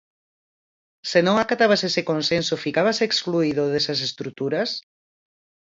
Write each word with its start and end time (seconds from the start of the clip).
Se 1.09 1.19
non 1.27 1.35
acatabas 1.37 1.81
ese 1.89 2.01
consenso 2.11 2.61
ficabas 2.65 2.97
excluído 3.07 3.63
desas 3.73 3.99
estruturas? 4.07 4.69